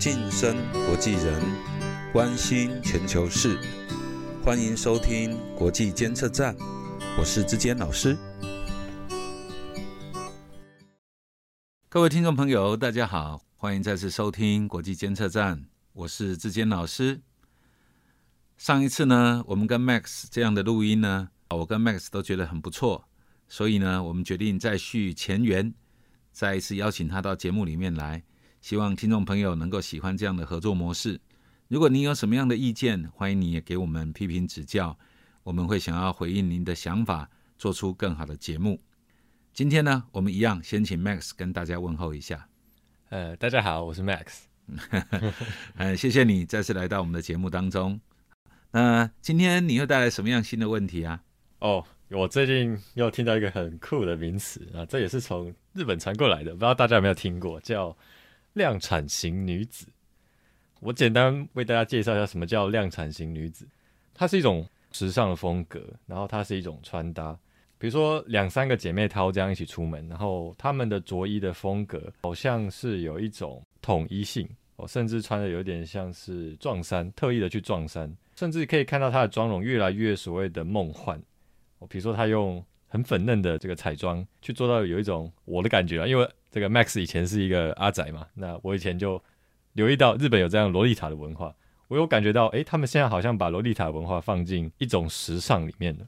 [0.00, 0.56] 晋升
[0.86, 1.42] 国际人，
[2.10, 3.60] 关心全球事，
[4.42, 6.56] 欢迎收听国际监测站，
[7.18, 8.16] 我是志坚老师。
[11.90, 17.20] 各位听众朋友，大家好，欢迎再次收听国际监测站，我是志坚老师。
[18.56, 23.06] 上一次呢，我们跟 Max 这样的录音呢，我跟 Max 都觉得很不错，
[23.48, 25.74] 所以呢，我们决定再续前缘，
[26.32, 28.22] 再一次邀请他到节目里面来。
[28.60, 31.18] 希望听众朋友能够喜欢这样的合作模式。
[31.68, 34.98] 如果您有什么样的意见，欢迎你也给我们批评指教，
[35.42, 38.78] 我们会想要回应您的想法，做出更好的节目。
[39.54, 42.48] 今天呢，我们一样先请 Max 跟大家问候一下。
[43.08, 44.40] 呃，大家好，我是 Max。
[45.76, 47.98] 呃，谢谢你再次来到我们的节目当中。
[48.72, 51.22] 那今天你又带来什么样新的问题啊？
[51.60, 57.96] 哦，我最近又听到一个很酷的名词啊，这也是从日本传过来的，不知道大家有没有听过，叫。
[58.54, 59.86] 量产型女子，
[60.80, 63.66] 我简单为大家介绍一下什么叫量产型女子。
[64.12, 67.38] 它是一种时尚的风格，然后它是一种穿搭。
[67.78, 81.22] 比如说两三个姐妹淘这样一起出门，然后她们的着衣的风格好像是有一种统一性哦，甚至穿的有点像是撞衫，特意的去撞衫，甚至可以看到她的妆容越来越所谓的梦幻
[81.78, 81.86] 哦。
[81.88, 86.28] 比如说她用很粉嫩的这个彩妆去做到有一种我的感觉啊，因为。
[86.50, 89.22] 这个 Max 以前是一个阿仔嘛，那我以前就
[89.74, 91.54] 留意到日本有这样洛丽塔的文化，
[91.88, 96.06] 我有感觉到，诶，他们现在好像把洛丽塔文化放进一种时尚里面了。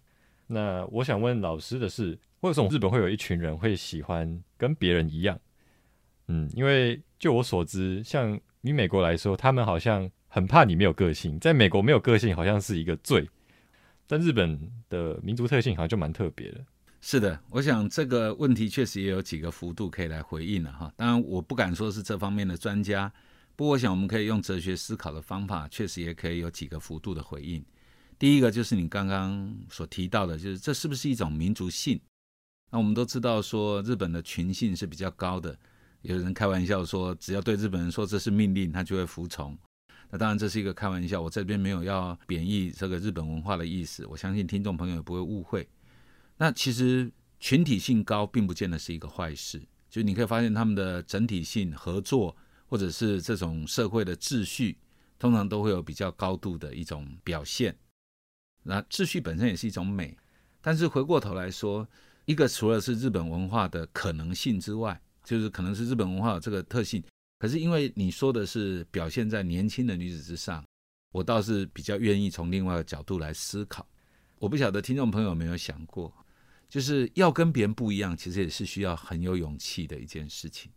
[0.49, 5.39] 那我想问老师的是，为什么日本会有一群人会喜欢跟别人一样？
[6.29, 13.29] 嗯，因为就我所知，像以美国来说，他们好像很怕你没有个性，在美国没有个性好像是一个罪，
[14.07, 16.61] 但日本的民族特性好像就蛮特别的。
[17.05, 20.91] 是的，我想这个问题确实也有几个幅度可以来回应了哈。
[20.97, 23.13] 当然，我不敢说是这方面的专家，
[23.57, 27.63] 不过我想我们可以用哲学思考的方法，确实也可以有几个幅度的回应。
[28.21, 32.01] 第一个就是你刚刚所提到的，就是这是不是一种民族性？
[32.71, 35.59] 那我们都知道说日本的群性是比较高的，
[36.03, 39.59] 有人开玩笑说，只要对日本人说这是命令，他就会服从。
[40.09, 45.69] 那当然这是一个开玩笑，我这边没有要贬义这个日本文化的意思，我相信听众朋友也不会误会。
[46.37, 49.63] 那其实群体性高，并不见得是一个坏事。
[49.89, 52.35] 就你可以发现，他们的整体性合作，
[52.67, 54.79] 或者是这种社会的秩序，
[55.19, 57.77] 通常都会有比较高度的一种表现。
[58.63, 60.17] 那秩序本身也是一种美，
[60.61, 61.87] 但是回过头来说，
[62.25, 67.03] 一个除了是日本文化的可能性之外，就是可能是日本文化有这个特性。
[67.39, 70.65] 可是因为你说的是表现在年轻的女子之上，
[71.11, 73.87] 我倒是比较愿意从另外一个角度来思考。
[74.43, 76.13] 我不晓得听众朋友有没有想过。
[76.69, 80.73] 就是要跟别人不一样，其实也是需要很有勇气的一件事情。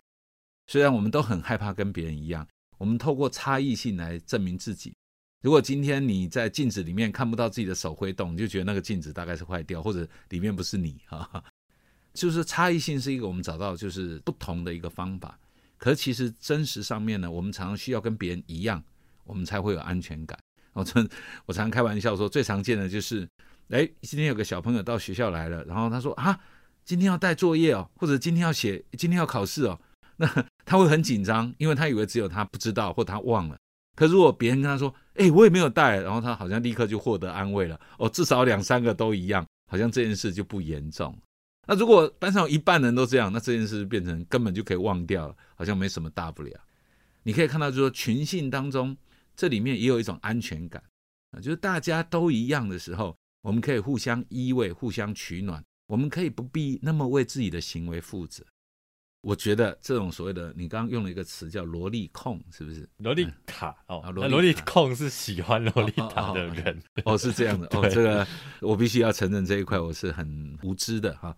[0.68, 4.94] 虽然我们都很害怕跟别人一样，我们透过差异性来证明自己。
[5.42, 11.44] 如果今天你在镜子里面看不到自己的手会动，你就觉得那个镜子大概是坏掉，或者里面不是你哈。
[12.14, 15.40] 就是差异性是一个我们找到就是不同的一个方法。
[15.78, 18.84] 可其实真实上面呢，我们常常需要跟别人一样，
[19.24, 20.38] 我们才会有安全感。
[20.74, 21.08] 我常
[21.46, 23.28] 我常开玩笑说，最常见的就是。
[23.70, 26.40] 哎，今天有个小朋友到学校来了，然后他说啊，
[26.84, 29.80] 今天要带作业哦，或者今天要写，今天要考试哦，
[30.18, 30.28] 那
[30.66, 33.58] 他会很紧张，因为他以为只有他不知道或他忘了。
[33.96, 37.80] 可如果别人跟他说，哎，我也没有带，然后他好像立刻就获得安慰了。
[37.98, 41.18] 哦，至少两三个都一样，好像这件事就不严重。
[41.66, 46.52] 那如果班上一半人都这样，那这件事变成根本就可以忘掉了，好像没什么大不了。
[47.24, 48.96] 你可以看到，就是说群性当中，
[49.36, 50.84] 这里面也有一种安全感
[51.32, 53.16] 啊，就是大家都一样的时候。
[53.46, 55.64] 我们可以互相依偎，互相取暖。
[55.86, 58.44] 我们可以不必那么为自己的行为负责。
[59.22, 62.90] 我觉得这种所谓的，你刚刚用了一个词叫“萝莉控”，是不是？
[62.98, 67.88] 萝莉塔哦，萝莉控是喜欢萝莉塔的人 哦，是这样的哦。
[67.88, 68.28] 这个
[68.62, 71.38] 我必须要承认这一块我是很无知的哈。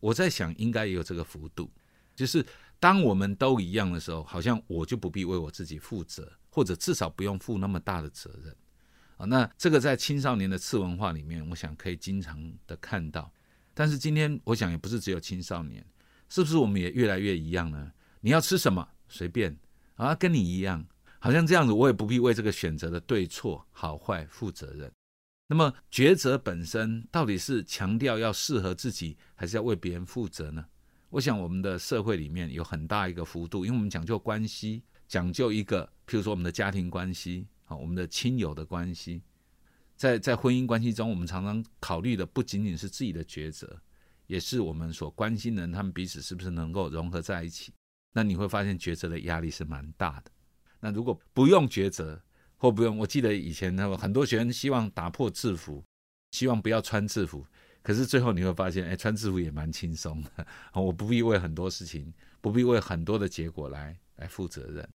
[0.00, 1.70] 我在想，应该也有这个幅度，
[2.14, 2.44] 就是
[2.78, 8.54] 当我们都一样的时候，好像我就不必为我自己负责，或者至少不用负那么大的责任。
[9.26, 13.32] 那这个在青少年的次文化里面，我想可以经常的看到。
[13.74, 15.84] 但是今天我想也不是只有青少年，
[16.28, 17.92] 是不是我们也越来越一样呢？
[18.20, 19.56] 你要吃什么随便
[19.94, 20.84] 啊，跟你一样，
[21.18, 24.92] 好像这样子，我也不必为这个选择的对错好坏负责任。
[25.46, 30.64] 那么抉择本身到底是强调要适合自己，还是要为别人负责呢？
[31.10, 37.46] 我想我们的社会里面有很大一个幅度，因为我们讲究关系，讲究一个，譬如说我们的家庭关系。
[37.78, 39.22] 我们的亲友的关系，
[39.96, 43.80] 在在婚姻关系中，我们常常考虑的不仅仅是自己的抉择，
[44.26, 47.72] 也是我们所关心的人，他们彼此是不是能够融合在一起。
[48.12, 50.30] 那你会发现抉择的压力是蛮大的。
[50.80, 52.20] 那如果不用抉择
[52.56, 55.82] 或不用，我记得以前呢，很多学生希望打破制服，
[56.32, 57.46] 希望不要穿制服，
[57.82, 64.88] 可是最后你会发现，哎，穿制服也蛮轻松的， 我不必为很多事情，不必为很多的结果来来负责任。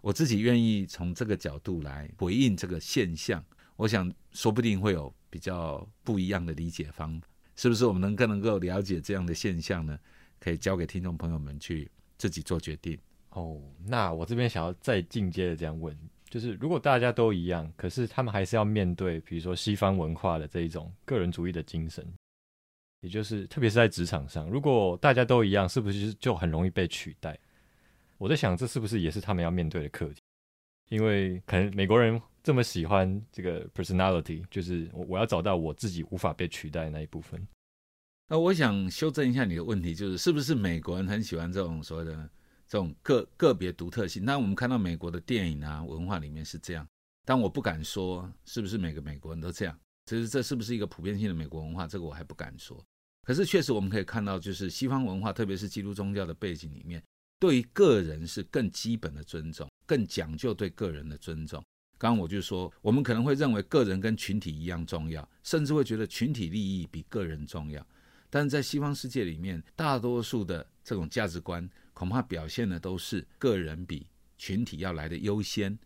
[0.00, 3.44] 我自己愿意从这个角度来回应这个现象，
[3.76, 7.20] 我想说不定会有比较不一样的理解方，
[7.56, 7.84] 是不是？
[7.84, 9.98] 我们能更能够了解这样的现象呢？
[10.38, 12.98] 可以交给听众朋友们去自己做决定。
[13.30, 15.94] 哦，那我这边想要再进阶的这样问，
[16.30, 22.06] 就是如果大家都一样，可是他们还是要面对，比如说西方文化的这一种个人主义的精神，
[23.02, 27.38] 也就是特别是在职场上，如果大家都一样，是不是就很容易被取代？
[28.20, 30.20] 我在想，这是不是也是他们要面对的课题？
[30.90, 37.48] 因为可能美国人这么喜欢这个 personality，就是我我要找到我自己无法被取代的那一部分。
[38.28, 42.30] 那我想修正一下你的问题，就是是不是美国人很喜欢这种所谓的
[42.68, 44.22] 这种个个别独特性？
[44.22, 46.86] 那我们看到美国的电影啊文化里面是这样，
[47.24, 49.74] 但我不敢说是不是每个美国人都这样。
[50.04, 52.84] 其实这是不是一个普遍性的美国文化，这个我还不敢说。
[53.22, 57.02] 可是确实我们可以看到，就是西方文化，特别是基督宗教的背景里面。
[57.40, 61.60] 对于个人是更基本的尊重，更讲究对个人的尊重。
[61.96, 67.84] 刚刚我就说，我们可能会认为个人跟群体一样重要，甚至会觉得群体利益比个人重要。
[68.28, 74.06] 但是在西方世界里面，大多数的这种价值观恐怕表现的都是个人比
[74.38, 75.76] 群体要来的优先。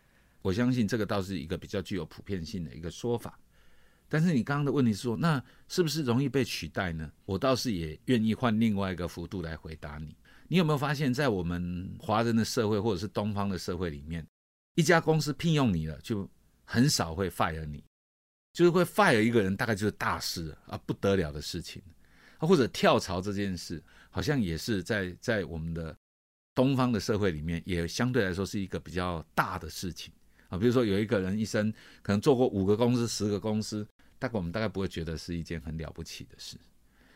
[0.41, 3.39] 我相信这个倒是一个比较具有普遍性的一个说法。
[4.07, 7.11] 但是你刚刚的问题是说，那是不是容易被取代呢？
[7.25, 10.15] 我倒是也愿意换另外一个幅度来回答你。
[10.47, 14.25] 你有没有发现，在我们华人的社会或者是东方的社会里面，
[14.75, 16.29] 一家公司聘用你了，就
[16.63, 17.83] 很少会 fire 你，
[18.53, 21.81] 就是会 fire 一个人，大概就是大事啊，不得了的事情，
[22.37, 25.97] 啊或者跳槽这件事，好像也是在在我们的
[26.53, 30.13] 东方的社会里面，也相对来说是一个比较大的事情
[30.49, 30.57] 啊。
[30.59, 33.87] 比如说有一个人一生可能做过五个公司、十个公司，
[34.19, 36.55] 大概我们大概不会觉得是一件很了不起的事，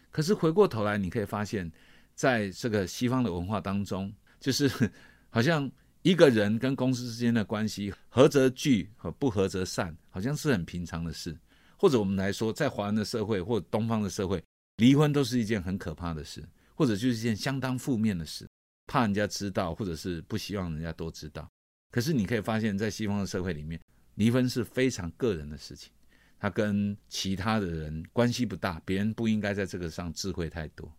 [0.10, 1.72] 可是回过头来，你可以发现。
[2.20, 4.70] 在这个西方的文化当中，就是
[5.32, 5.72] 好像
[6.02, 11.34] 一个人跟公司之间的关系，合则聚和不合则散，好像是很平常的事。
[11.78, 14.44] 或者我们来说，在华人的社会或东方的社会，
[14.76, 16.46] 离婚都是一件很可怕的事，
[16.76, 18.46] 或者就是一件相当负面的事，
[18.88, 21.50] 怕人家知道，或者是不希望人家都知道。
[21.90, 23.80] 可是你可以发现，在西方的社会里面，
[24.16, 25.90] 离婚是非常个人的事情，
[26.38, 30.94] 他跟其他的人关系不大，别人不应该在这个上智慧太多。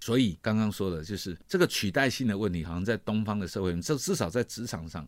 [0.00, 5.06] 所以刚刚说的就是这个取代性的问题，好像在东方的社会，这至少在职场上，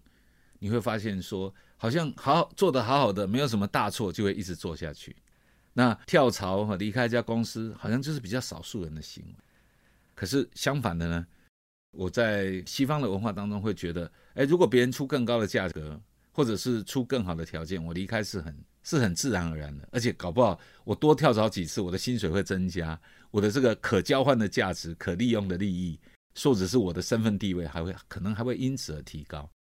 [0.59, 5.17] 你会发现说，好像好做得好好的，没有什么大错，就会一直做下去。
[5.73, 9.35] 那跳槽和离开一家公司，好像就是比较少数人的行为。
[10.15, 11.27] 可是相反的呢，
[11.93, 15.99] 我在西方的文化当中会觉得，哎，如果别人出更高的价格，
[16.33, 18.55] 或者是出更好的条件，我离开是很。
[18.85, 23.01] 是很自然而然的，而且搞不好我多跳槽几次，我的薪水会增加，
[23.33, 25.99] 我的这个可交换的价值、可利用的利益，
[26.45, 29.51] 或者是我的身份地位，还会可能还会因此而提高。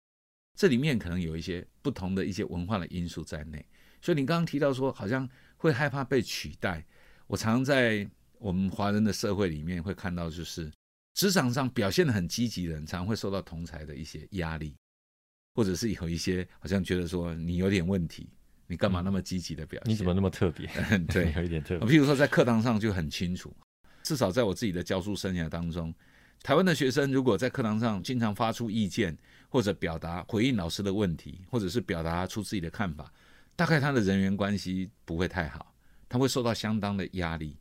[0.54, 3.66] 这里面可能有一些不同的一些文化的因素在内。
[4.02, 6.84] 所以你刚刚提到说，好像会害怕被取代。
[7.26, 8.06] 我常常在
[8.38, 10.70] 我们华人的社会里面会看到，就是
[11.14, 14.76] 职场上表现的很积极的人，常会受到同才的一些压力，
[15.54, 18.28] 或者是有一些好像觉得说你有点问题。
[18.72, 19.92] 你干嘛那么积极的表现？
[19.92, 20.66] 你怎么那么特别？
[21.12, 21.86] 对， 有一点特别。
[21.86, 23.54] 譬如说，在课堂上就很清楚，
[24.02, 25.94] 至少在我自己的教书生涯当中，
[26.42, 29.14] 台湾的学生如果在课堂上经常发出意见，
[29.50, 33.12] 或者表达回应老师的问题，或者是表达出自己的看法，
[33.54, 35.74] 大概他的人员关系不会太好，
[36.08, 37.54] 他会受到相当的压力。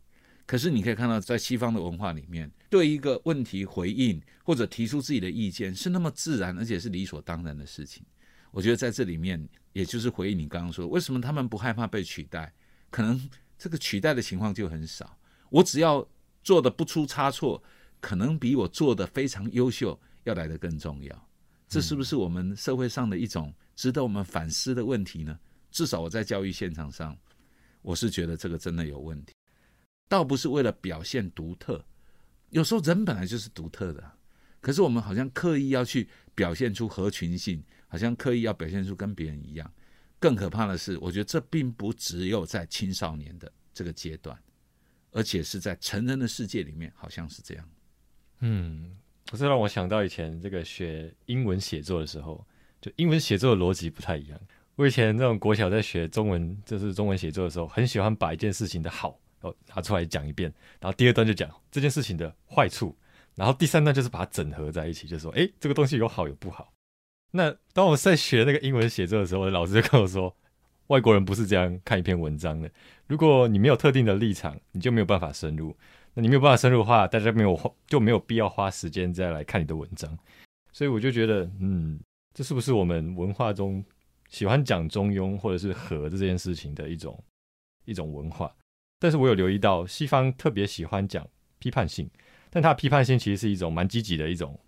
[0.46, 8.01] 可是你可以看到，在西方的文化里面，对一个问题回应或者提出自己的意见是那么自然，而且是理所当然的事情。
[8.51, 9.46] 我觉得在这里面。
[9.73, 12.53] 也就是回应你刚刚说，为什么他们不害怕被取代？
[12.89, 15.17] 可能这个取代的情况就很少。
[15.49, 16.05] 我只要
[16.43, 17.61] 做的不出差错，
[17.99, 21.27] 可能比我做的非常优秀要来的更重要。
[21.67, 25.39] 这是不是我们社会上的一种值得我们反思的问题呢？
[25.71, 27.17] 至少我在教育现场上，
[27.81, 29.33] 我是觉得这个真的有问题。
[30.09, 31.81] 倒不是为了表现独特，
[32.49, 34.11] 有时候人本来就是独特的，
[34.59, 37.63] 可是我们好像刻意要去表现出合群性。
[37.91, 39.69] 好像刻意要表现出跟别人一样，
[40.17, 44.41] 更可怕的是，我觉得这并不只有在青少年的这个阶段，
[45.12, 47.69] 而且是在成人的世界里面，好像是这样。
[48.39, 52.48] 嗯，这让我想到以前这个学英文写作的时候，
[52.79, 54.39] 就英文写作的逻辑不太一样。
[54.75, 62.98] 我以前那种国小在学中文，就是中文写作的时候，很喜欢把一件事情的好哦拿出来讲一遍，然后第二段就讲这件事情的坏处，
[63.36, 66.74] 然后第三段就是把它整合在一起，就说哎，这个东西有好有不好。
[67.31, 70.35] 那当我在学那个英文写作的时候，我的老师就跟我说，
[70.88, 72.69] 外国人不是这样看一篇文章的。
[73.07, 75.75] 如果你没有特定的立场，你就没有办法深入。
[76.13, 80.17] 那你没有办法深入的话，大家没有花就没有必要花时间再来看你的文章。
[80.73, 82.00] 所以我就觉得，嗯，
[82.33, 83.83] 这是不是我们文化中
[84.29, 87.17] 喜欢讲中庸或者是和这件事情的一种
[87.85, 88.53] 一种文化？
[89.00, 91.25] 但是我有留意到，西方特别喜欢讲
[91.59, 92.09] 批判性，
[92.50, 94.59] 但他的批判性其实是一种蛮积极的一种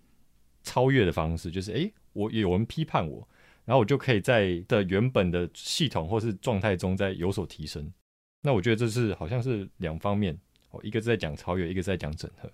[0.62, 3.28] 超越的方式，就是诶，我有人批判我，
[3.66, 7.92] 然后我就可以在的原本的系统或是状态中再有所提升。
[8.40, 10.36] 那我觉得这是好像是两方面
[10.70, 12.50] 哦，一个在讲超越，一个在讲整合。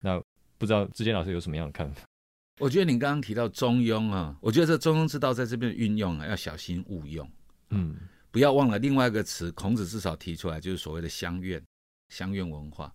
[0.00, 0.22] 那
[0.58, 2.02] 不知道志坚老师有什么样的看法？
[2.60, 7.30] 我觉得你刚刚提到中庸啊，我觉得这中庸之道在这边运用啊，要小心误用。
[7.70, 7.96] 嗯，
[8.30, 11.62] 不要忘了另外一个词，孔子至少提出来就是所谓的乡愿，
[12.08, 12.92] 乡愿文化。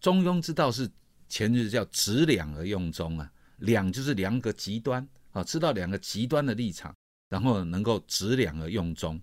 [0.00, 0.90] 中庸之道是
[1.28, 3.30] 前日叫执两而用中啊。
[3.58, 6.96] 两就是两个极端啊，知道两个极端的立场，
[7.28, 9.20] 然后能够执两而用中，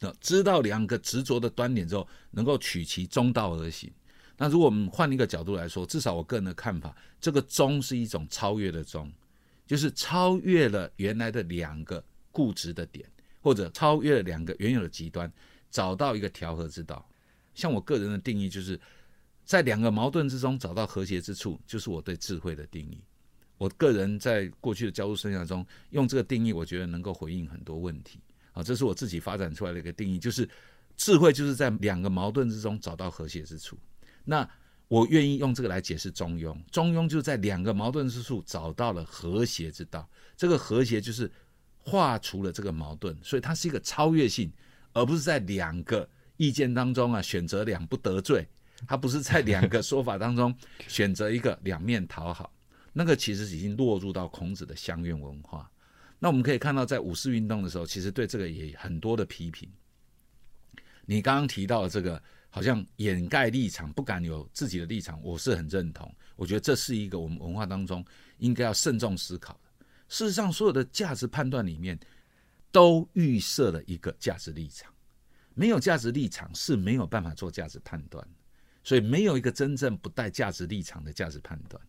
[0.00, 3.92] 那知道两个执着的端点之后，能够取其中道而行。
[4.38, 9.12] 那如果我们换一个角度来说，至少我个人的看法，这个中是一种超越的中，
[9.66, 13.06] 就是超越了原来的两个固执的点，
[13.42, 15.30] 或者超越了两个原有的极端，
[15.70, 17.06] 找到一个调和之道。
[17.54, 18.80] 像我个人的定义，就是
[19.44, 22.98] 在两个矛盾之中找到和谐之处，就是我对智慧的定义。
[23.62, 28.18] 我个人在过去的教书生涯中，用这个定义，我觉得能够回应很多问题。
[28.50, 30.48] 啊，这是我自己发展出来的一个定义，就是
[30.96, 33.78] 智慧就是在两个矛盾之中找到和谐之处。
[34.24, 34.48] 那
[34.88, 40.10] 我愿意用这个来解释中庸，中庸就在两个矛盾之处找到了和谐之道。
[40.36, 41.30] 这个和谐就是
[41.78, 44.52] 化除了这个矛盾，所以它是一个超越性，
[44.92, 48.44] 而不是在两个意见当中啊选择两不得罪，
[48.88, 50.52] 它不是在两个说法当中
[50.88, 52.52] 选择一个两面讨好。
[52.92, 55.70] 那个其实已经落入到孔子的乡愿文化。
[56.18, 59.68] 那我们可以看到，在五四运动的时候，其实对这个也很多的批评。
[61.04, 66.14] 你刚刚提到的这个，好像掩盖立场，不敢有自己的立场，我是很认同。
[66.36, 68.04] 我觉得这是一个我们文化当中
[68.38, 69.86] 应该要慎重思考的。
[70.08, 71.98] 事实上，所有的价值判断里面，
[72.70, 74.92] 都预设了一个价值立场。
[75.54, 78.26] 没有价值立场是没有办法做价值判断
[78.84, 81.82] 所以没有一个真正不带价值立场的价值判断。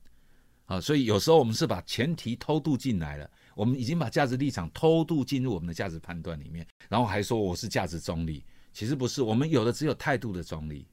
[0.73, 10.87] 啊，所以有时候我们是把前提偷渡进来了，我们已经把价值立场偷渡进入我们的价值判断里面，然后还说我是价值中立，其实不是，我们有的只有态度的中立，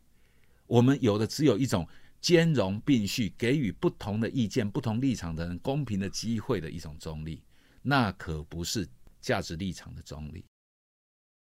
[0.67, 1.89] 我们有的只有一种
[2.21, 7.43] 兼容并蓄，给予不同的意见、不同立场的人公平的机会的一种中立，
[7.81, 8.87] 那可不是
[9.21, 10.45] 价值立场的中立。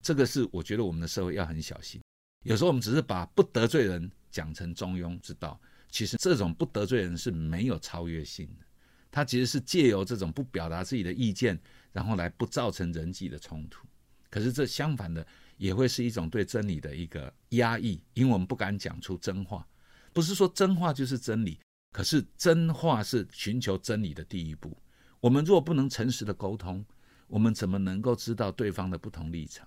[0.03, 2.01] 这个是我觉得我们的社会要很小心，
[2.43, 5.59] 有时候我们只是把不得罪人讲成中庸之道。
[5.89, 8.65] 其实这种不得罪人是没有超越性的，
[9.11, 11.59] 他其实是借由这种不表达自己的意见，
[11.91, 13.87] 然后来不造成人际的冲突。
[14.29, 15.25] 可是这相反的
[15.57, 19.65] 也会是一种对真理的一个压抑，因为我们不敢讲出真话。
[20.11, 21.59] 不是说真话就是真理，
[21.91, 24.77] 可是真话是寻求真理的第一步。
[25.21, 26.85] 我们若不能诚实的沟通，
[27.27, 29.65] 我们怎么能够知道对方的不同立场？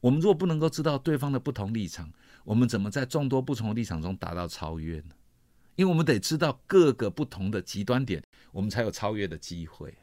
[0.00, 2.10] 我们若不能够知道对方的不同立场，
[2.44, 5.14] 我们怎么在众多不同的立场中达到超越呢？
[5.80, 8.22] 因为我们得知道各个不同的极端点，
[8.52, 9.96] 我们才有超越的机会。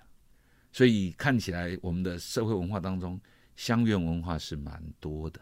[0.71, 3.21] 所以看起来，我们的社会文化当中，
[3.55, 5.39] 乡愿文化是蛮多的。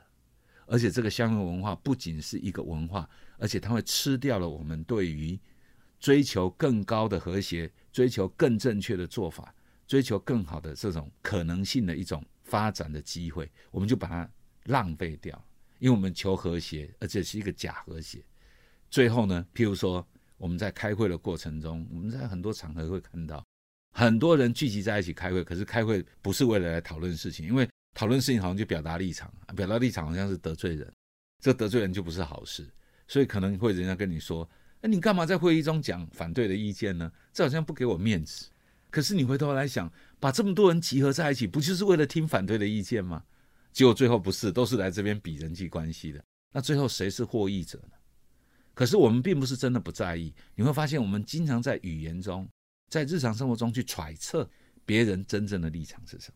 [0.65, 5.39] 而且这个乡愿文化不仅是一个文化，而且它会吃掉了我们对于
[6.01, 9.55] 追求更高的和谐、追求更正确的做法、
[9.87, 14.29] 追求更好的这种可能性的一种发展的机会，我们就把它
[14.65, 15.41] 浪费掉。
[15.79, 18.21] 因为我们求和谐，而且是一个假和谐。
[18.91, 20.05] 最后呢，譬如说。
[20.37, 23.45] 我们在开会的过程中，我们在很多场合会看到
[23.91, 30.91] 很多人聚集在一起开会，可是开会不是为了来讨论事情，因为讨论事情好像就表达立场，表达立场好像是得罪人，
[31.41, 32.67] 这得罪人就不是好事，
[33.07, 34.47] 所以可能会人家跟你说
[34.81, 37.11] ：“哎，你干嘛在会议中讲反对的意见呢？
[37.31, 38.47] 这好像不给我面子。”
[38.91, 43.23] 可是你回头来想，把这么多人集合在一起，不就是为了听反对的意见吗？
[43.73, 46.23] 结果最后不是，都是来这边比人际关系的。
[46.53, 47.94] 那最后谁是获益者呢？
[48.75, 52.45] 可是我们并不是真的不在意，你会发现我们经常在语言中，
[52.89, 54.47] 在日常生活中去揣测
[54.85, 56.35] 别人真正的立场是什么，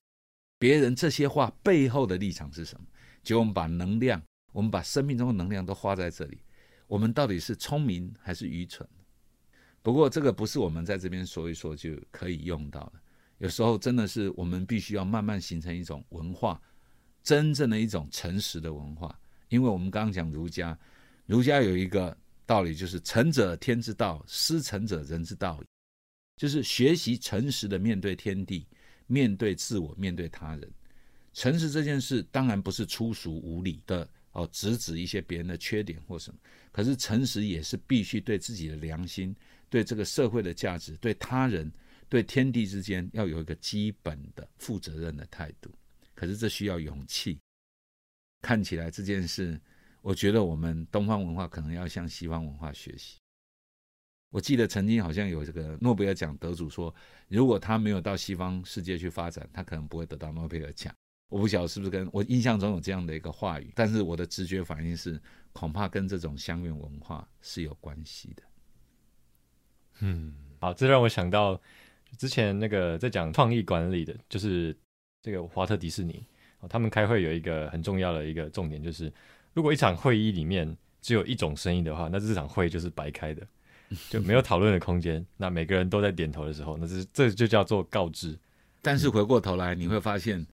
[0.57, 2.87] 别人这些话背后的立场是什么。
[3.21, 6.41] 就我们把能量，我们把生命中的能量都花在这里，
[6.87, 8.87] 我们到底是聪明还是愚蠢？
[9.81, 12.93] 不过这个不是我们在这边说一说就可以用到的，
[13.39, 16.61] 有时候真的是我们必须要慢慢形成一种文化，
[17.21, 19.13] 真正的一种诚实的文化。
[19.49, 20.79] 因为我们刚刚讲儒家，
[21.25, 22.17] 儒家有一个。
[22.49, 25.63] 道理就是诚者天之道，失诚者人之道。
[26.35, 28.65] 就是学习诚实的面对天地，
[29.05, 30.67] 面对自我，面对他人。
[31.31, 36.39] 诚实这件事当然不是粗俗无礼的哦，直指一些别人的缺点或什么。
[36.71, 39.35] 可是诚实也是必须对自己的良心、
[39.69, 41.71] 对这个社会的价值、对他人、
[42.07, 45.69] 对天地之间要有一个基本的负责任的态度。
[46.15, 47.37] 可是这需要勇气。
[48.41, 49.61] 看起来这件事，
[50.01, 53.17] 我觉得我们东方文化可能要向西方文化学习。
[54.31, 56.93] 我记得曾经好像有这个诺贝尔奖得主说，
[57.27, 60.93] 如果他没有到西方世界去发展，他可能不会得到诺贝尔奖。
[61.29, 65.19] 我不晓得是不是跟我印象中有这样的一个话语，但是我的直觉反应是，
[65.53, 68.43] 恐怕跟这种乡愿文化是有关系的。
[69.99, 71.59] 嗯，好，这让我想到
[72.17, 74.75] 之前那个在讲创意管理的，就是
[75.21, 76.25] 这个华特迪士尼，
[76.67, 79.11] 他们开会有一个很重要的一个重点，就是
[79.59, 83.45] 如果一场会议里面只有一种声音的话，那这场会就是白开的。
[84.09, 85.25] 就没有讨论的空间。
[85.35, 88.39] 那每个人都在点头的时候，那这这就叫做告知。
[88.81, 90.47] 但是回过头来，你会发现，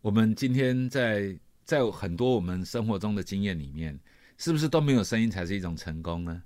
[0.00, 4.00] 我们今天在在很多我们生活中的经验里面，
[4.38, 6.42] 是不是都没有声音才是一种成功呢？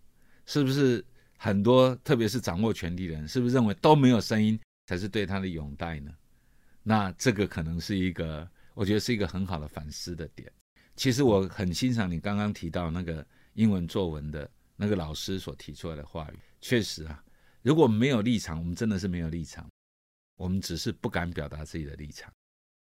[0.47, 1.05] 是不是
[1.37, 6.11] 很多特别是掌握权力的人，是不是认为都没有声音才是对他的拥戴呢？
[6.83, 10.51] 那这个可能是一个，我觉得是一个很好的反思的点。
[10.97, 14.51] 其实我很欣赏你刚刚提到那个英文作文的。
[14.75, 17.23] 那个老师所提出来的话语，确实啊，
[17.61, 19.69] 如果没有立场，我们真的是没有立场。
[20.37, 22.33] 我们只是不敢表达自己的立场，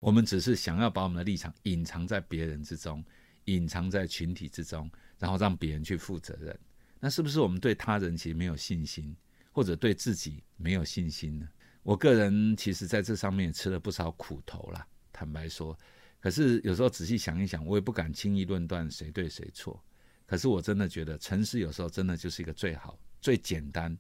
[0.01, 3.05] 我们只是想要把我们的立场隐藏在别人之中，
[3.47, 6.59] 隐藏在群体之中，然后让别人去负责任。
[7.01, 9.15] 那是不是我们对他人其实没有信心，
[9.53, 11.47] 或者对自己没有信心呢？
[11.83, 15.77] 我个人其实在这上面也吃了不少苦头啦，坦白说。
[16.25, 19.79] 可是有时候仔细想一想，我也不敢轻易论断谁对谁错。
[20.25, 23.95] 可是我真的觉得，诚实有时候真的就是一个最好、最简单、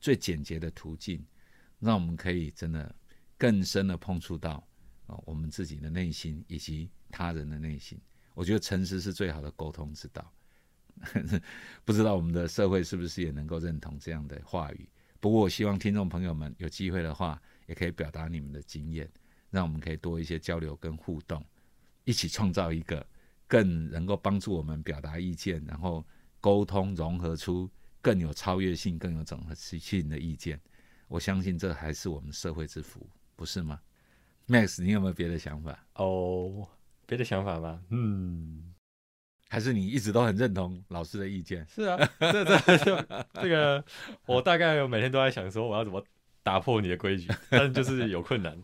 [0.00, 1.22] 最简洁的途径，
[1.78, 2.96] 让我们可以真的
[3.36, 4.66] 更深的碰触到
[5.06, 8.00] 啊我们自己的内心以及他人的内心。
[8.32, 10.32] 我觉得诚实是最好的沟通之道。
[11.84, 14.88] 不知道我们的社会是不是也能够认同这样的话语？
[15.20, 19.06] 不过我希望听众朋友们有机会的话，也可以表达你们的经验，
[19.50, 21.44] 让我们可以多一些交流跟互动，
[22.06, 23.06] 一起创造一个。
[23.48, 26.04] 更能够帮助我们表达意见，然后
[26.40, 27.70] 沟通融合出
[28.02, 30.60] 更有超越性、更有整合性的意见。
[31.06, 33.78] 我相信这还是我们社会之福，不是吗
[34.48, 35.78] ？Max，你有没有别的想法？
[35.94, 36.66] 哦，
[37.06, 37.80] 别的想法吗？
[37.90, 38.74] 嗯，
[39.48, 41.64] 还是你一直都很认同老师的意见？
[41.68, 43.84] 是啊，这这这这个，
[44.26, 46.04] 我大概每天都在想说，我要怎么
[46.42, 48.60] 打破你的规矩，但就是有困难，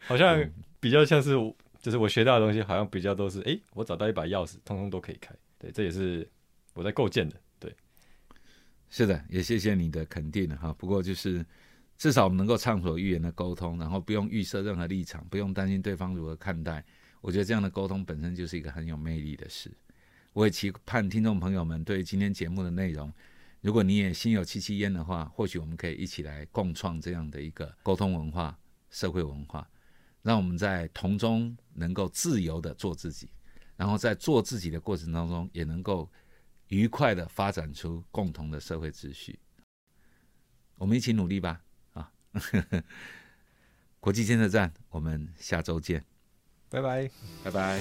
[0.00, 0.38] 好像
[0.78, 1.38] 比较像是。
[1.80, 5.34] 就是我学到的东西，好像比较都是，哎，我找到一把钥匙，通通都可以开。
[5.58, 6.28] 对，这也是
[6.74, 7.40] 我在构建的。
[7.58, 7.74] 对，
[8.90, 10.72] 是的，也谢谢你的肯定哈。
[10.74, 11.44] 不过就是
[11.96, 16.84] 至少我们能够畅所欲言的沟通，然后不用预设任何立场，不用担心对方如何看待。
[17.20, 19.70] 我觉得这样的沟通本身就是一个很有魅力的事。
[20.32, 23.12] 我也期盼听众朋友们对今天节目的内容，
[23.60, 28.58] 如果你也心有戚戚焉的话，或许我们可以一起来共创这样的一个沟通文化、
[28.90, 29.68] 社会文化。
[30.22, 33.30] 让我们在同中能够自由的做自己，
[33.76, 36.10] 然后在做自己的过程当中，也能够
[36.68, 39.38] 愉快的发展出共同的社会秩序。
[40.76, 41.62] 我们一起努力吧！
[41.92, 42.12] 啊，
[44.00, 46.04] 国际监测站，我们下周见，
[46.68, 47.10] 拜拜，
[47.44, 47.80] 拜拜。